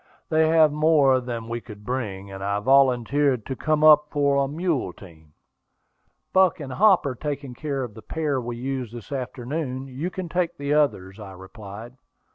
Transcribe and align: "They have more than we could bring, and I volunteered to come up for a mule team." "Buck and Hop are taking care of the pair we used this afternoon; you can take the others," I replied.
"They 0.29 0.47
have 0.47 0.71
more 0.71 1.19
than 1.21 1.47
we 1.47 1.61
could 1.61 1.85
bring, 1.85 2.31
and 2.31 2.43
I 2.43 2.59
volunteered 2.59 3.45
to 3.45 3.55
come 3.55 3.83
up 3.83 4.07
for 4.09 4.37
a 4.43 4.47
mule 4.47 4.93
team." 4.93 5.33
"Buck 6.33 6.59
and 6.59 6.73
Hop 6.73 7.05
are 7.05 7.13
taking 7.13 7.53
care 7.53 7.83
of 7.83 7.93
the 7.93 8.01
pair 8.01 8.41
we 8.41 8.57
used 8.57 8.95
this 8.95 9.11
afternoon; 9.11 9.85
you 9.87 10.09
can 10.09 10.27
take 10.27 10.57
the 10.57 10.73
others," 10.73 11.19
I 11.19 11.33
replied. 11.33 11.97